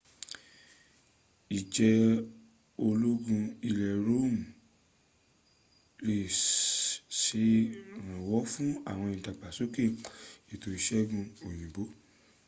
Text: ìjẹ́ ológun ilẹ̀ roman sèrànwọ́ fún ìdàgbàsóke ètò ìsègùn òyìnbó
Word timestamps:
ìjẹ́ 1.57 1.95
ológun 2.87 3.43
ilẹ̀ 3.67 3.95
roman 4.05 4.37
sèrànwọ́ 7.21 8.41
fún 8.51 8.69
ìdàgbàsóke 9.17 9.83
ètò 10.53 10.69
ìsègùn 10.79 11.23
òyìnbó 11.45 11.83